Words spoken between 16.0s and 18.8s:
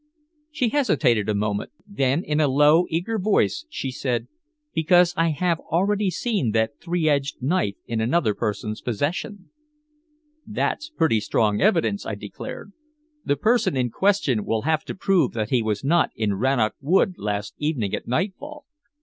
in Rannoch Wood last evening at nightfall."